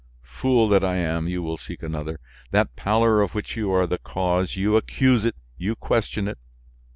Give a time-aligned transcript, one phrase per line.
[0.25, 1.27] Fool that I am!
[1.27, 2.19] you will seek another.
[2.49, 6.39] That pallor of which you are the cause, you accuse it, you question it.